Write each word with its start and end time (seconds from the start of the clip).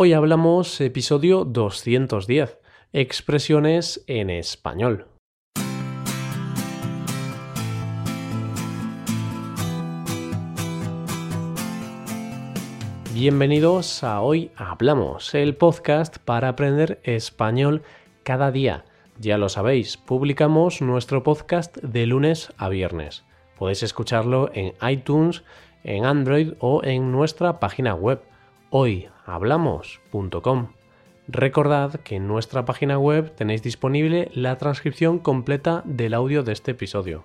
Hoy 0.00 0.12
hablamos 0.12 0.80
episodio 0.80 1.44
210, 1.44 2.60
expresiones 2.92 4.04
en 4.06 4.30
español. 4.30 5.08
Bienvenidos 13.12 14.04
a 14.04 14.20
Hoy 14.20 14.52
Hablamos, 14.54 15.34
el 15.34 15.56
podcast 15.56 16.18
para 16.18 16.50
aprender 16.50 17.00
español 17.02 17.82
cada 18.22 18.52
día. 18.52 18.84
Ya 19.18 19.36
lo 19.36 19.48
sabéis, 19.48 19.96
publicamos 19.96 20.80
nuestro 20.80 21.24
podcast 21.24 21.76
de 21.78 22.06
lunes 22.06 22.52
a 22.56 22.68
viernes. 22.68 23.24
Podéis 23.58 23.82
escucharlo 23.82 24.52
en 24.54 24.74
iTunes, 24.88 25.42
en 25.82 26.04
Android 26.04 26.52
o 26.60 26.84
en 26.84 27.10
nuestra 27.10 27.58
página 27.58 27.96
web 27.96 28.22
hoyhablamos.com. 28.70 30.68
Recordad 31.26 32.00
que 32.00 32.16
en 32.16 32.26
nuestra 32.26 32.64
página 32.64 32.98
web 32.98 33.34
tenéis 33.34 33.62
disponible 33.62 34.30
la 34.32 34.56
transcripción 34.56 35.18
completa 35.18 35.82
del 35.84 36.14
audio 36.14 36.42
de 36.42 36.52
este 36.52 36.70
episodio. 36.70 37.24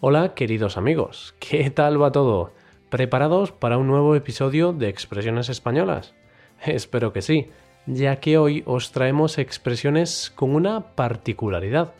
Hola 0.00 0.34
queridos 0.34 0.78
amigos, 0.78 1.34
¿qué 1.38 1.70
tal 1.70 2.00
va 2.00 2.12
todo? 2.12 2.52
¿Preparados 2.88 3.52
para 3.52 3.76
un 3.76 3.86
nuevo 3.86 4.16
episodio 4.16 4.72
de 4.72 4.88
Expresiones 4.88 5.50
Españolas? 5.50 6.14
Espero 6.64 7.12
que 7.12 7.22
sí, 7.22 7.50
ya 7.86 8.16
que 8.16 8.38
hoy 8.38 8.62
os 8.66 8.92
traemos 8.92 9.38
expresiones 9.38 10.32
con 10.34 10.54
una 10.54 10.94
particularidad. 10.94 11.92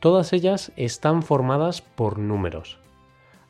Todas 0.00 0.32
ellas 0.32 0.72
están 0.76 1.22
formadas 1.22 1.82
por 1.82 2.18
números. 2.18 2.78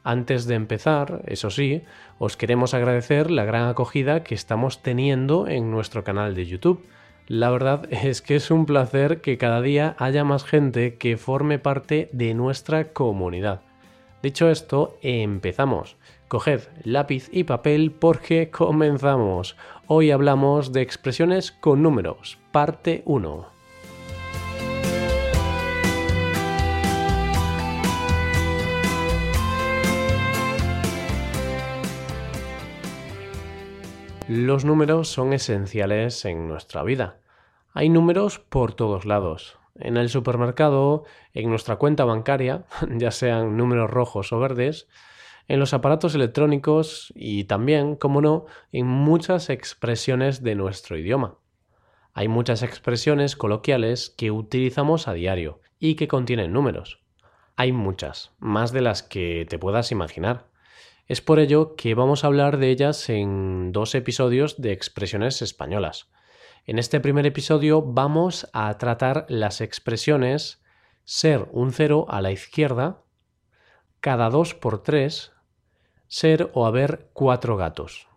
Antes 0.06 0.46
de 0.46 0.54
empezar, 0.54 1.22
eso 1.26 1.50
sí, 1.50 1.82
os 2.20 2.36
queremos 2.36 2.74
agradecer 2.74 3.28
la 3.28 3.44
gran 3.44 3.68
acogida 3.68 4.22
que 4.22 4.36
estamos 4.36 4.80
teniendo 4.80 5.48
en 5.48 5.72
nuestro 5.72 6.04
canal 6.04 6.36
de 6.36 6.46
YouTube. 6.46 6.86
La 7.26 7.50
verdad 7.50 7.88
es 7.90 8.22
que 8.22 8.36
es 8.36 8.52
un 8.52 8.66
placer 8.66 9.20
que 9.20 9.36
cada 9.36 9.60
día 9.60 9.96
haya 9.98 10.22
más 10.22 10.44
gente 10.44 10.94
que 10.94 11.16
forme 11.16 11.58
parte 11.58 12.08
de 12.12 12.34
nuestra 12.34 12.92
comunidad. 12.92 13.62
Dicho 14.22 14.48
esto, 14.48 14.96
empezamos. 15.02 15.96
Coged 16.28 16.60
lápiz 16.84 17.28
y 17.32 17.42
papel 17.42 17.90
porque 17.90 18.48
comenzamos. 18.48 19.56
Hoy 19.88 20.12
hablamos 20.12 20.72
de 20.72 20.82
expresiones 20.82 21.50
con 21.50 21.82
números, 21.82 22.38
parte 22.52 23.02
1. 23.06 23.55
Los 34.28 34.64
números 34.64 35.08
son 35.08 35.32
esenciales 35.32 36.24
en 36.24 36.48
nuestra 36.48 36.82
vida. 36.82 37.20
Hay 37.72 37.88
números 37.88 38.40
por 38.40 38.74
todos 38.74 39.04
lados. 39.04 39.56
En 39.76 39.96
el 39.96 40.08
supermercado, 40.08 41.04
en 41.32 41.48
nuestra 41.48 41.76
cuenta 41.76 42.04
bancaria, 42.04 42.64
ya 42.90 43.12
sean 43.12 43.56
números 43.56 43.88
rojos 43.88 44.32
o 44.32 44.40
verdes, 44.40 44.88
en 45.46 45.60
los 45.60 45.74
aparatos 45.74 46.16
electrónicos 46.16 47.12
y 47.14 47.44
también, 47.44 47.94
como 47.94 48.20
no, 48.20 48.46
en 48.72 48.88
muchas 48.88 49.48
expresiones 49.48 50.42
de 50.42 50.56
nuestro 50.56 50.98
idioma. 50.98 51.36
Hay 52.12 52.26
muchas 52.26 52.64
expresiones 52.64 53.36
coloquiales 53.36 54.10
que 54.10 54.32
utilizamos 54.32 55.06
a 55.06 55.12
diario 55.12 55.60
y 55.78 55.94
que 55.94 56.08
contienen 56.08 56.52
números. 56.52 57.00
Hay 57.54 57.70
muchas, 57.70 58.32
más 58.40 58.72
de 58.72 58.80
las 58.80 59.04
que 59.04 59.46
te 59.48 59.60
puedas 59.60 59.92
imaginar. 59.92 60.48
Es 61.06 61.20
por 61.20 61.38
ello 61.38 61.76
que 61.76 61.94
vamos 61.94 62.24
a 62.24 62.26
hablar 62.26 62.56
de 62.58 62.68
ellas 62.68 63.08
en 63.08 63.70
dos 63.70 63.94
episodios 63.94 64.60
de 64.60 64.72
expresiones 64.72 65.40
españolas. 65.40 66.10
En 66.64 66.80
este 66.80 66.98
primer 66.98 67.26
episodio 67.26 67.80
vamos 67.80 68.48
a 68.52 68.76
tratar 68.76 69.24
las 69.28 69.60
expresiones 69.60 70.64
ser 71.04 71.46
un 71.52 71.70
cero 71.70 72.06
a 72.08 72.20
la 72.20 72.32
izquierda, 72.32 73.04
cada 74.00 74.30
dos 74.30 74.54
por 74.54 74.82
tres, 74.82 75.32
ser 76.08 76.50
o 76.54 76.66
haber 76.66 77.08
cuatro 77.12 77.56
gatos. 77.56 78.08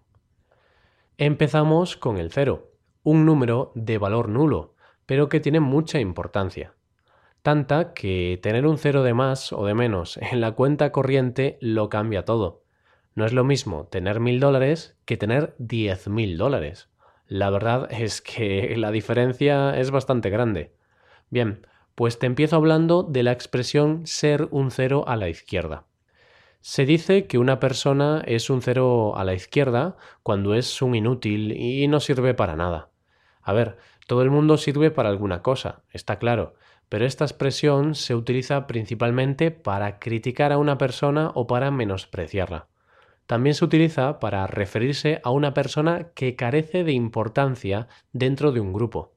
Empezamos 1.20 1.96
con 1.96 2.18
el 2.18 2.32
cero, 2.32 2.72
un 3.04 3.24
número 3.24 3.72
de 3.76 4.00
valor 4.00 4.30
nulo, 4.30 4.74
pero 5.06 5.30
que 5.30 5.40
tiene 5.40 5.60
mucha 5.60 6.00
importancia. 6.00 6.74
Tanta 7.44 7.94
que 7.94 8.40
tener 8.42 8.66
un 8.66 8.80
cero 8.80 9.04
de 9.04 9.14
más 9.14 9.54
o 9.54 9.64
de 9.68 9.76
menos 9.76 10.18
en 10.18 10.42
la 10.42 10.54
cuenta 10.54 10.92
corriente 10.92 11.60
lo 11.62 11.88
cambia 11.90 12.26
todo. 12.26 12.59
No 13.20 13.26
es 13.26 13.34
lo 13.34 13.44
mismo 13.44 13.84
tener 13.84 14.22
mil 14.22 14.40
dólares 14.40 14.96
que 15.04 15.18
tener 15.18 15.54
diez 15.58 16.08
mil 16.08 16.38
dólares. 16.38 16.88
La 17.28 17.50
verdad 17.50 17.92
es 17.92 18.22
que 18.22 18.74
la 18.78 18.92
diferencia 18.92 19.78
es 19.78 19.92
bastante 19.92 20.30
grande. 20.30 20.72
Bien, 21.30 21.68
pues 21.96 22.18
te 22.18 22.28
empiezo 22.28 22.56
hablando 22.56 23.04
de 23.04 23.24
la 23.24 23.34
expresión 23.34 24.08
ser 24.08 24.48
un 24.52 24.72
cero 24.72 25.04
a 25.06 25.18
la 25.18 25.28
izquierda. 25.28 25.84
Se 26.62 26.86
dice 26.86 27.28
que 27.28 27.38
una 27.38 27.60
persona 27.60 28.24
es 28.26 28.50
un 28.50 28.62
cero 28.62 29.18
a 29.18 29.26
la 29.26 29.34
izquierda 29.34 29.98
cuando 30.24 30.56
es 30.56 30.82
un 30.82 30.96
inútil 30.96 31.52
y 31.52 31.90
no 31.90 32.00
sirve 32.00 32.34
para 32.34 32.56
nada. 32.56 32.90
A 33.42 33.52
ver, 33.52 33.80
todo 34.08 34.22
el 34.22 34.32
mundo 34.32 34.56
sirve 34.56 34.92
para 34.92 35.10
alguna 35.10 35.42
cosa, 35.42 35.84
está 35.92 36.20
claro, 36.20 36.54
pero 36.88 37.06
esta 37.06 37.26
expresión 37.26 37.96
se 37.96 38.16
utiliza 38.16 38.66
principalmente 38.66 39.52
para 39.52 40.00
criticar 40.00 40.54
a 40.54 40.58
una 40.58 40.78
persona 40.78 41.34
o 41.36 41.48
para 41.48 41.70
menospreciarla. 41.70 42.70
También 43.30 43.54
se 43.54 43.64
utiliza 43.64 44.20
para 44.20 44.48
referirse 44.48 45.22
a 45.24 45.30
una 45.30 45.54
persona 45.54 46.14
que 46.16 46.36
carece 46.36 46.84
de 46.84 46.94
importancia 46.94 47.88
dentro 48.12 48.52
de 48.52 48.60
un 48.60 48.74
grupo. 48.74 49.14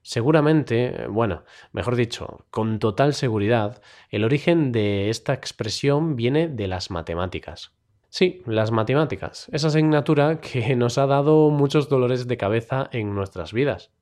Seguramente, 0.00 1.08
bueno, 1.10 1.44
mejor 1.70 1.94
dicho, 1.94 2.46
con 2.48 2.78
total 2.78 3.12
seguridad, 3.12 3.82
el 4.08 4.24
origen 4.24 4.72
de 4.72 5.10
esta 5.10 5.34
expresión 5.34 6.16
viene 6.16 6.48
de 6.48 6.68
las 6.68 6.90
matemáticas. 6.90 7.74
Sí, 8.08 8.40
las 8.46 8.70
matemáticas, 8.70 9.50
esa 9.52 9.66
asignatura 9.66 10.40
que 10.40 10.74
nos 10.78 10.96
ha 10.96 11.04
dado 11.04 11.50
muchos 11.50 11.90
dolores 11.90 12.26
de 12.26 12.38
cabeza 12.38 12.88
en 12.92 13.14
nuestras 13.14 13.52
vidas. 13.52 13.92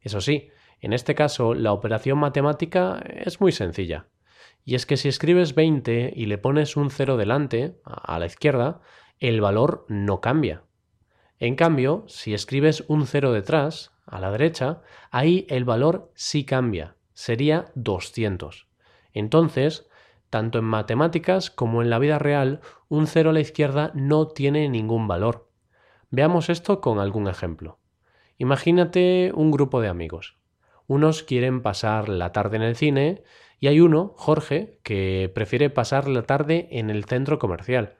Eso 0.00 0.22
sí, 0.22 0.48
en 0.80 0.94
este 0.94 1.14
caso 1.14 1.52
la 1.52 1.74
operación 1.74 2.16
matemática 2.16 3.02
es 3.06 3.38
muy 3.38 3.52
sencilla. 3.52 4.06
Y 4.68 4.74
es 4.74 4.84
que 4.84 4.98
si 4.98 5.08
escribes 5.08 5.54
20 5.54 6.12
y 6.14 6.26
le 6.26 6.36
pones 6.36 6.76
un 6.76 6.90
0 6.90 7.16
delante, 7.16 7.80
a 7.86 8.18
la 8.18 8.26
izquierda, 8.26 8.82
el 9.18 9.40
valor 9.40 9.86
no 9.88 10.20
cambia. 10.20 10.62
En 11.38 11.56
cambio, 11.56 12.04
si 12.06 12.34
escribes 12.34 12.84
un 12.86 13.06
0 13.06 13.32
detrás, 13.32 13.92
a 14.04 14.20
la 14.20 14.30
derecha, 14.30 14.82
ahí 15.10 15.46
el 15.48 15.64
valor 15.64 16.12
sí 16.14 16.44
cambia, 16.44 16.96
sería 17.14 17.72
200. 17.76 18.68
Entonces, 19.14 19.88
tanto 20.28 20.58
en 20.58 20.66
matemáticas 20.66 21.50
como 21.50 21.80
en 21.80 21.88
la 21.88 21.98
vida 21.98 22.18
real, 22.18 22.60
un 22.90 23.06
0 23.06 23.30
a 23.30 23.32
la 23.32 23.40
izquierda 23.40 23.90
no 23.94 24.28
tiene 24.28 24.68
ningún 24.68 25.08
valor. 25.08 25.48
Veamos 26.10 26.50
esto 26.50 26.82
con 26.82 26.98
algún 26.98 27.26
ejemplo. 27.26 27.78
Imagínate 28.36 29.32
un 29.34 29.50
grupo 29.50 29.80
de 29.80 29.88
amigos. 29.88 30.36
Unos 30.88 31.22
quieren 31.22 31.60
pasar 31.60 32.08
la 32.08 32.32
tarde 32.32 32.56
en 32.56 32.62
el 32.62 32.74
cine 32.74 33.22
y 33.60 33.66
hay 33.66 33.78
uno, 33.78 34.14
Jorge, 34.16 34.80
que 34.82 35.30
prefiere 35.34 35.68
pasar 35.68 36.08
la 36.08 36.22
tarde 36.22 36.66
en 36.72 36.88
el 36.88 37.04
centro 37.04 37.38
comercial. 37.38 37.98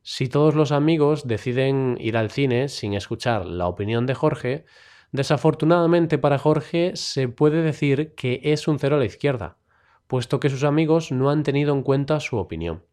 Si 0.00 0.26
todos 0.26 0.54
los 0.54 0.72
amigos 0.72 1.28
deciden 1.28 1.98
ir 2.00 2.16
al 2.16 2.30
cine 2.30 2.70
sin 2.70 2.94
escuchar 2.94 3.44
la 3.44 3.66
opinión 3.66 4.06
de 4.06 4.14
Jorge, 4.14 4.64
desafortunadamente 5.12 6.16
para 6.16 6.38
Jorge 6.38 6.92
se 6.94 7.28
puede 7.28 7.60
decir 7.60 8.14
que 8.14 8.40
es 8.42 8.68
un 8.68 8.78
cero 8.78 8.96
a 8.96 9.00
la 9.00 9.04
izquierda, 9.04 9.58
puesto 10.06 10.40
que 10.40 10.48
sus 10.48 10.64
amigos 10.64 11.12
no 11.12 11.28
han 11.28 11.42
tenido 11.42 11.74
en 11.74 11.82
cuenta 11.82 12.20
su 12.20 12.38
opinión. 12.38 12.84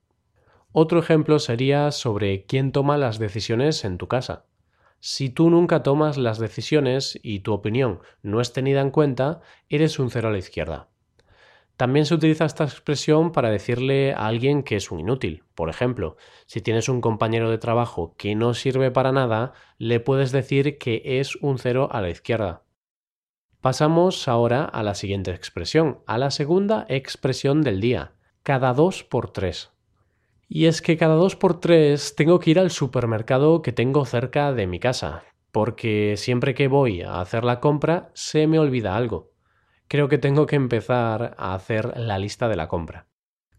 Otro 0.73 0.99
ejemplo 0.99 1.39
sería 1.39 1.91
sobre 1.91 2.43
quién 2.43 2.73
toma 2.73 2.97
las 2.97 3.17
decisiones 3.17 3.85
en 3.85 3.97
tu 3.97 4.09
casa. 4.09 4.45
Si 5.07 5.29
tú 5.29 5.51
nunca 5.51 5.83
tomas 5.83 6.17
las 6.17 6.39
decisiones 6.39 7.19
y 7.21 7.41
tu 7.41 7.53
opinión 7.53 7.99
no 8.23 8.41
es 8.41 8.53
tenida 8.53 8.81
en 8.81 8.89
cuenta, 8.89 9.39
eres 9.69 9.99
un 9.99 10.09
cero 10.09 10.29
a 10.29 10.31
la 10.31 10.39
izquierda. 10.39 10.87
También 11.77 12.07
se 12.07 12.15
utiliza 12.15 12.45
esta 12.45 12.63
expresión 12.63 13.31
para 13.31 13.51
decirle 13.51 14.13
a 14.13 14.25
alguien 14.25 14.63
que 14.63 14.77
es 14.77 14.89
un 14.89 14.99
inútil. 14.99 15.43
Por 15.53 15.69
ejemplo, 15.69 16.17
si 16.47 16.59
tienes 16.59 16.89
un 16.89 17.01
compañero 17.01 17.51
de 17.51 17.59
trabajo 17.59 18.15
que 18.17 18.33
no 18.33 18.55
sirve 18.55 18.89
para 18.89 19.11
nada, 19.11 19.53
le 19.77 19.99
puedes 19.99 20.31
decir 20.31 20.79
que 20.79 21.03
es 21.19 21.35
un 21.35 21.59
cero 21.59 21.87
a 21.91 22.01
la 22.01 22.09
izquierda. 22.09 22.63
Pasamos 23.61 24.27
ahora 24.27 24.65
a 24.65 24.81
la 24.81 24.95
siguiente 24.95 25.29
expresión, 25.29 25.99
a 26.07 26.17
la 26.17 26.31
segunda 26.31 26.87
expresión 26.89 27.61
del 27.61 27.79
día, 27.79 28.13
cada 28.41 28.73
dos 28.73 29.03
por 29.03 29.31
tres. 29.31 29.74
Y 30.47 30.65
es 30.65 30.81
que 30.81 30.97
cada 30.97 31.15
dos 31.15 31.35
por 31.35 31.59
tres 31.59 32.15
tengo 32.15 32.39
que 32.39 32.51
ir 32.51 32.59
al 32.59 32.71
supermercado 32.71 33.61
que 33.61 33.71
tengo 33.71 34.05
cerca 34.05 34.53
de 34.53 34.67
mi 34.67 34.79
casa, 34.79 35.23
porque 35.51 36.15
siempre 36.17 36.53
que 36.53 36.67
voy 36.67 37.01
a 37.01 37.21
hacer 37.21 37.43
la 37.43 37.59
compra 37.59 38.11
se 38.13 38.47
me 38.47 38.59
olvida 38.59 38.95
algo 38.95 39.35
creo 39.87 40.07
que 40.07 40.17
tengo 40.17 40.45
que 40.45 40.55
empezar 40.55 41.35
a 41.37 41.53
hacer 41.53 41.97
la 41.97 42.17
lista 42.17 42.47
de 42.47 42.55
la 42.55 42.67
compra. 42.67 43.07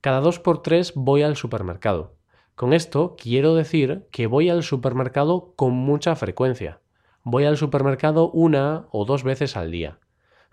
Cada 0.01 0.21
dos 0.21 0.39
por 0.39 0.63
tres 0.63 0.93
voy 0.95 1.23
al 1.23 1.37
supermercado. 1.37 2.17
Con 2.55 2.73
esto 2.73 3.17
quiero 3.19 3.55
decir 3.55 4.07
que 4.11 4.27
voy 4.27 4.49
al 4.49 4.63
supermercado 4.63 5.55
con 5.57 5.73
mucha 5.73 6.15
frecuencia. 6.17 6.81
voy 7.23 7.45
al 7.45 7.57
supermercado 7.57 8.31
una 8.31 8.87
o 8.93 9.05
dos 9.05 9.25
veces 9.25 9.57
al 9.57 9.73
día. 9.73 9.99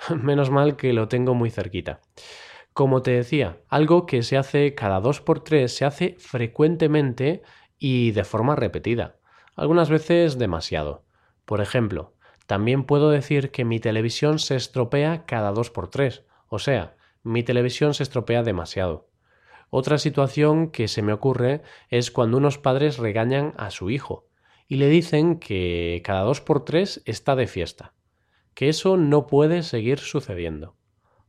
Menos 0.22 0.50
mal 0.50 0.76
que 0.76 0.92
lo 0.92 1.08
tengo 1.08 1.36
muy 1.36 1.52
cerquita. 1.52 2.02
Como 2.74 3.04
te 3.04 3.12
decía, 3.12 3.62
algo 3.70 4.08
que 4.08 4.24
se 4.24 4.36
hace 4.36 4.74
cada 4.74 5.00
dos 5.00 5.22
por 5.22 5.44
tres 5.44 5.76
se 5.76 5.86
hace 5.86 6.16
frecuentemente 6.18 7.44
y 7.78 8.12
de 8.12 8.24
forma 8.24 8.56
repetida, 8.56 9.18
algunas 9.56 9.92
veces 9.92 10.40
demasiado. 10.40 11.06
Por 11.46 11.62
ejemplo, 11.62 12.14
también 12.48 12.84
puedo 12.84 13.12
decir 13.12 13.52
que 13.52 13.64
mi 13.64 13.80
televisión 13.80 14.40
se 14.40 14.56
estropea 14.56 15.26
cada 15.26 15.52
dos 15.52 15.70
por 15.70 15.90
tres, 15.90 16.24
o 16.48 16.58
sea, 16.58 16.96
mi 17.22 17.44
televisión 17.44 17.94
se 17.94 18.02
estropea 18.02 18.42
demasiado. 18.42 19.08
Otra 19.70 20.00
situación 20.00 20.72
que 20.72 20.88
se 20.88 21.04
me 21.04 21.14
ocurre 21.14 21.62
es 21.90 22.10
cuando 22.10 22.38
unos 22.38 22.58
padres 22.58 22.98
regañan 22.98 23.54
a 23.58 23.70
su 23.70 23.92
hijo 23.92 24.28
y 24.68 24.78
le 24.78 24.88
dicen 24.88 25.38
que 25.40 26.02
cada 26.04 26.22
dos 26.22 26.42
por 26.42 26.66
tres 26.66 27.04
está 27.06 27.36
de 27.36 27.46
fiesta, 27.46 27.94
que 28.56 28.70
eso 28.70 28.98
no 28.98 29.28
puede 29.28 29.62
seguir 29.62 30.00
sucediendo. 30.00 30.76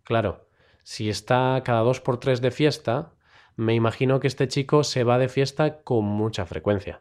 Claro, 0.04 0.46
si 0.84 1.08
está 1.08 1.60
cada 1.64 1.80
dos 1.80 2.00
por 2.00 2.20
tres 2.20 2.40
de 2.40 2.50
fiesta, 2.50 3.14
me 3.56 3.74
imagino 3.74 4.20
que 4.20 4.26
este 4.26 4.48
chico 4.48 4.84
se 4.84 5.02
va 5.02 5.18
de 5.18 5.28
fiesta 5.28 5.82
con 5.82 6.04
mucha 6.04 6.44
frecuencia. 6.44 7.00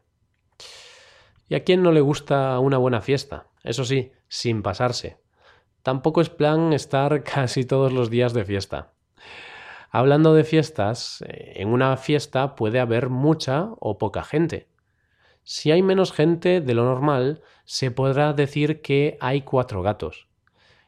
¿Y 1.49 1.55
a 1.55 1.63
quién 1.63 1.83
no 1.83 1.91
le 1.91 2.01
gusta 2.01 2.57
una 2.59 2.77
buena 2.77 3.01
fiesta? 3.01 3.47
Eso 3.61 3.83
sí, 3.83 4.13
sin 4.29 4.63
pasarse. 4.63 5.17
Tampoco 5.81 6.21
es 6.21 6.29
plan 6.29 6.71
estar 6.71 7.23
casi 7.35 7.65
todos 7.65 7.91
los 7.91 8.09
días 8.09 8.33
de 8.33 8.45
fiesta. 8.45 8.93
Hablando 9.91 10.33
de 10.33 10.45
fiestas, 10.45 11.21
eh, 11.27 11.53
en 11.57 11.67
una 11.67 11.97
fiesta 11.97 12.55
puede 12.55 12.79
haber 12.79 13.09
mucha 13.09 13.69
o 13.79 13.97
poca 13.97 14.23
gente. 14.23 14.69
Si 15.43 15.71
hay 15.71 15.81
menos 15.81 16.13
gente 16.13 16.61
de 16.61 16.73
lo 16.73 16.85
normal, 16.85 17.43
se 17.65 17.91
podrá 17.91 18.31
decir 18.31 18.81
que 18.81 19.17
hay 19.19 19.41
cuatro 19.41 19.81
gatos. 19.81 20.29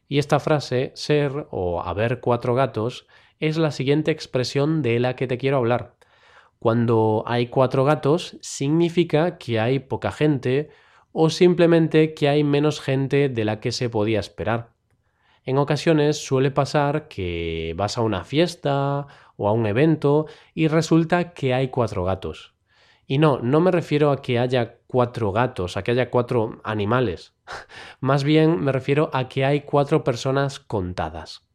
Y 0.07 0.19
esta 0.19 0.39
frase, 0.39 0.91
ser 0.95 1.47
o 1.51 1.81
haber 1.81 2.19
cuatro 2.19 2.55
gatos, 2.55 3.07
es 3.39 3.57
la 3.57 3.71
siguiente 3.71 4.11
expresión 4.11 4.81
de 4.81 4.99
la 4.99 5.15
que 5.15 5.27
te 5.27 5.37
quiero 5.37 5.57
hablar. 5.57 5.95
Cuando 6.59 7.23
hay 7.27 7.47
cuatro 7.47 7.83
gatos, 7.83 8.37
significa 8.41 9.37
que 9.37 9.59
hay 9.59 9.79
poca 9.79 10.11
gente 10.11 10.69
o 11.11 11.29
simplemente 11.29 12.13
que 12.13 12.27
hay 12.27 12.43
menos 12.43 12.81
gente 12.81 13.29
de 13.29 13.45
la 13.45 13.59
que 13.59 13.71
se 13.71 13.89
podía 13.89 14.19
esperar. 14.19 14.73
En 15.43 15.59
ocasiones 15.59 16.17
suele 16.17 16.49
pasar 16.49 17.07
que 17.07 17.73
vas 17.77 17.97
a 17.97 18.01
una 18.01 18.23
fiesta 18.23 19.05
o 19.37 19.47
a 19.47 19.51
un 19.51 19.67
evento 19.67 20.25
y 20.55 20.67
resulta 20.67 21.33
que 21.33 21.53
hay 21.53 21.67
cuatro 21.67 22.03
gatos. 22.03 22.54
Y 23.07 23.17
no, 23.17 23.39
no 23.39 23.59
me 23.59 23.71
refiero 23.71 24.11
a 24.11 24.21
que 24.21 24.39
haya 24.39 24.79
cuatro 24.87 25.31
gatos, 25.31 25.77
a 25.77 25.83
que 25.83 25.91
haya 25.91 26.09
cuatro 26.09 26.59
animales. 26.63 27.33
Más 27.99 28.23
bien 28.23 28.59
me 28.61 28.71
refiero 28.71 29.09
a 29.13 29.29
que 29.29 29.45
hay 29.45 29.61
cuatro 29.61 30.03
personas 30.03 30.59
contadas. 30.59 31.47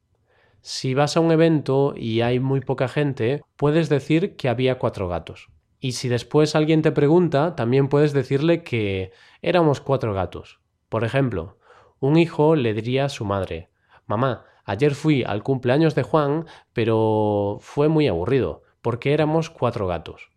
Si 0.63 0.95
vas 0.95 1.17
a 1.17 1.21
un 1.21 1.33
evento 1.33 1.95
y 1.97 2.21
hay 2.21 2.39
muy 2.39 2.61
poca 2.61 2.87
gente, 2.87 3.43
puedes 3.57 3.89
decir 3.89 4.37
que 4.37 4.49
había 4.49 4.79
cuatro 4.79 5.09
gatos. 5.09 5.49
Y 5.81 5.93
si 5.93 6.09
después 6.09 6.55
alguien 6.55 6.83
te 6.83 6.93
pregunta, 6.93 7.57
también 7.57 7.89
puedes 7.89 8.13
decirle 8.13 8.63
que 8.63 9.13
éramos 9.41 9.81
cuatro 9.81 10.13
gatos. 10.13 10.61
Por 10.91 11.05
ejemplo, 11.05 11.59
un 11.99 12.19
hijo 12.19 12.55
le 12.57 12.75
diría 12.75 13.07
a 13.07 13.09
su 13.09 13.25
madre, 13.25 13.71
Mamá, 14.07 14.45
ayer 14.65 14.97
fui 14.97 15.23
al 15.23 15.45
cumpleaños 15.45 15.95
de 15.95 16.03
Juan, 16.03 16.45
pero 16.73 17.59
fue 17.61 17.89
muy 17.89 18.09
aburrido, 18.09 18.65
porque 18.83 19.15
éramos 19.15 19.51
cuatro 19.51 19.87
gatos. 19.87 20.31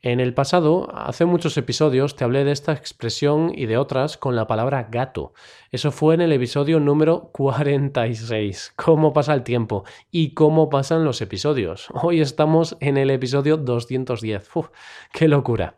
En 0.00 0.20
el 0.20 0.32
pasado, 0.32 0.86
hace 0.94 1.24
muchos 1.24 1.56
episodios, 1.56 2.14
te 2.14 2.22
hablé 2.22 2.44
de 2.44 2.52
esta 2.52 2.72
expresión 2.72 3.50
y 3.52 3.66
de 3.66 3.78
otras 3.78 4.16
con 4.16 4.36
la 4.36 4.46
palabra 4.46 4.86
gato. 4.92 5.32
Eso 5.72 5.90
fue 5.90 6.14
en 6.14 6.20
el 6.20 6.30
episodio 6.30 6.78
número 6.78 7.30
46. 7.32 8.74
¿Cómo 8.76 9.12
pasa 9.12 9.34
el 9.34 9.42
tiempo? 9.42 9.82
¿Y 10.12 10.34
cómo 10.34 10.68
pasan 10.70 11.04
los 11.04 11.20
episodios? 11.20 11.88
Hoy 11.92 12.20
estamos 12.20 12.76
en 12.78 12.96
el 12.96 13.10
episodio 13.10 13.56
210. 13.56 14.48
Uf, 14.54 14.68
¡Qué 15.12 15.26
locura! 15.26 15.74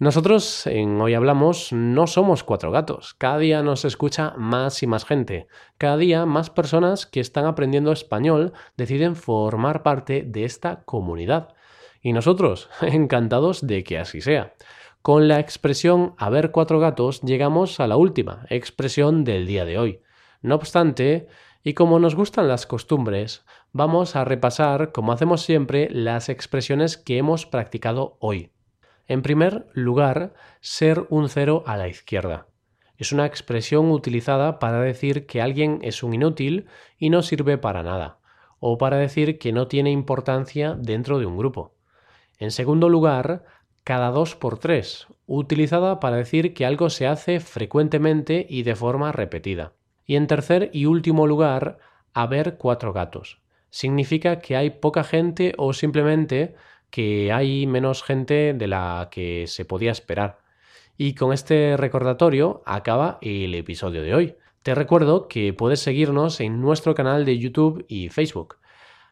Nosotros 0.00 0.66
en 0.66 1.00
Hoy 1.00 1.14
Hablamos 1.14 1.72
no 1.72 2.08
somos 2.08 2.42
cuatro 2.42 2.72
gatos. 2.72 3.14
Cada 3.14 3.38
día 3.38 3.62
nos 3.62 3.84
escucha 3.84 4.34
más 4.36 4.82
y 4.82 4.88
más 4.88 5.04
gente. 5.04 5.46
Cada 5.78 5.98
día 5.98 6.26
más 6.26 6.50
personas 6.50 7.06
que 7.06 7.20
están 7.20 7.44
aprendiendo 7.44 7.92
español 7.92 8.54
deciden 8.76 9.14
formar 9.14 9.84
parte 9.84 10.24
de 10.26 10.44
esta 10.44 10.82
comunidad. 10.82 11.54
Y 12.02 12.12
nosotros, 12.12 12.68
encantados 12.82 13.66
de 13.66 13.84
que 13.84 13.98
así 13.98 14.20
sea. 14.20 14.54
Con 15.00 15.26
la 15.26 15.40
expresión 15.40 16.14
haber 16.18 16.50
cuatro 16.50 16.78
gatos 16.78 17.22
llegamos 17.22 17.80
a 17.80 17.86
la 17.86 17.96
última 17.96 18.46
expresión 18.50 19.24
del 19.24 19.46
día 19.46 19.64
de 19.64 19.78
hoy. 19.78 20.02
No 20.42 20.56
obstante, 20.56 21.28
y 21.64 21.74
como 21.74 21.98
nos 21.98 22.14
gustan 22.14 22.48
las 22.48 22.66
costumbres, 22.66 23.44
vamos 23.72 24.16
a 24.16 24.24
repasar, 24.24 24.92
como 24.92 25.12
hacemos 25.12 25.42
siempre, 25.42 25.88
las 25.90 26.28
expresiones 26.28 26.96
que 26.96 27.18
hemos 27.18 27.46
practicado 27.46 28.16
hoy. 28.20 28.52
En 29.06 29.22
primer 29.22 29.66
lugar, 29.72 30.34
ser 30.60 31.06
un 31.08 31.28
cero 31.28 31.62
a 31.66 31.76
la 31.76 31.88
izquierda. 31.88 32.46
Es 32.96 33.12
una 33.12 33.26
expresión 33.26 33.90
utilizada 33.90 34.58
para 34.58 34.80
decir 34.80 35.26
que 35.26 35.40
alguien 35.40 35.80
es 35.82 36.02
un 36.02 36.14
inútil 36.14 36.66
y 36.98 37.10
no 37.10 37.22
sirve 37.22 37.58
para 37.58 37.82
nada, 37.82 38.18
o 38.60 38.78
para 38.78 38.96
decir 38.96 39.38
que 39.38 39.52
no 39.52 39.66
tiene 39.66 39.90
importancia 39.90 40.76
dentro 40.78 41.18
de 41.18 41.26
un 41.26 41.36
grupo. 41.36 41.74
En 42.42 42.50
segundo 42.50 42.88
lugar, 42.88 43.44
cada 43.84 44.10
dos 44.10 44.34
por 44.34 44.58
tres, 44.58 45.06
utilizada 45.28 46.00
para 46.00 46.16
decir 46.16 46.54
que 46.54 46.66
algo 46.66 46.90
se 46.90 47.06
hace 47.06 47.38
frecuentemente 47.38 48.44
y 48.50 48.64
de 48.64 48.74
forma 48.74 49.12
repetida. 49.12 49.74
Y 50.06 50.16
en 50.16 50.26
tercer 50.26 50.68
y 50.72 50.86
último 50.86 51.28
lugar, 51.28 51.78
haber 52.12 52.56
cuatro 52.56 52.92
gatos. 52.92 53.38
Significa 53.70 54.40
que 54.40 54.56
hay 54.56 54.70
poca 54.70 55.04
gente 55.04 55.54
o 55.56 55.72
simplemente 55.72 56.56
que 56.90 57.30
hay 57.30 57.68
menos 57.68 58.02
gente 58.02 58.54
de 58.54 58.66
la 58.66 59.08
que 59.12 59.46
se 59.46 59.64
podía 59.64 59.92
esperar. 59.92 60.40
Y 60.98 61.14
con 61.14 61.32
este 61.32 61.76
recordatorio 61.76 62.64
acaba 62.66 63.18
el 63.22 63.54
episodio 63.54 64.02
de 64.02 64.16
hoy. 64.16 64.34
Te 64.64 64.74
recuerdo 64.74 65.28
que 65.28 65.52
puedes 65.52 65.78
seguirnos 65.78 66.40
en 66.40 66.60
nuestro 66.60 66.96
canal 66.96 67.24
de 67.24 67.38
YouTube 67.38 67.84
y 67.86 68.08
Facebook. 68.08 68.56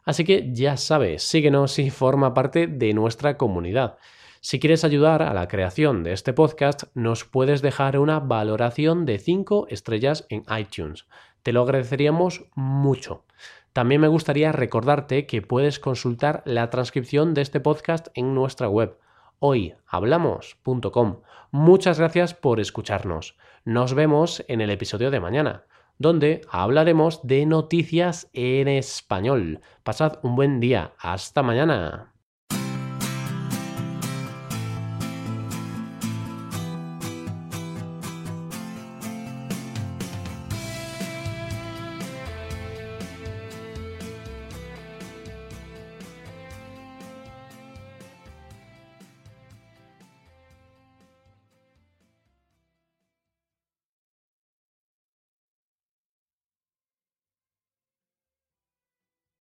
Así 0.04 0.24
que 0.24 0.50
ya 0.52 0.76
sabes, 0.76 1.22
síguenos 1.22 1.78
y 1.78 1.90
forma 1.90 2.34
parte 2.34 2.66
de 2.66 2.92
nuestra 2.94 3.36
comunidad. 3.36 3.96
Si 4.40 4.58
quieres 4.58 4.84
ayudar 4.84 5.22
a 5.22 5.34
la 5.34 5.48
creación 5.48 6.02
de 6.02 6.12
este 6.12 6.32
podcast, 6.32 6.84
nos 6.94 7.24
puedes 7.24 7.60
dejar 7.60 7.98
una 7.98 8.20
valoración 8.20 9.04
de 9.04 9.18
5 9.18 9.66
estrellas 9.68 10.26
en 10.30 10.44
iTunes. 10.58 11.06
Te 11.42 11.52
lo 11.52 11.62
agradeceríamos 11.62 12.46
mucho. 12.54 13.24
También 13.72 14.00
me 14.00 14.08
gustaría 14.08 14.50
recordarte 14.52 15.26
que 15.26 15.42
puedes 15.42 15.78
consultar 15.78 16.42
la 16.46 16.70
transcripción 16.70 17.34
de 17.34 17.42
este 17.42 17.60
podcast 17.60 18.08
en 18.14 18.34
nuestra 18.34 18.68
web 18.68 18.96
hoyhablamos.com. 19.40 21.20
Muchas 21.50 21.98
gracias 21.98 22.34
por 22.34 22.60
escucharnos. 22.60 23.36
Nos 23.64 23.94
vemos 23.94 24.44
en 24.48 24.60
el 24.60 24.70
episodio 24.70 25.10
de 25.10 25.20
mañana 25.20 25.64
donde 26.00 26.40
hablaremos 26.50 27.20
de 27.22 27.44
noticias 27.44 28.30
en 28.32 28.68
español. 28.68 29.60
Pasad 29.84 30.18
un 30.22 30.34
buen 30.34 30.58
día. 30.58 30.94
Hasta 30.98 31.42
mañana. 31.42 32.09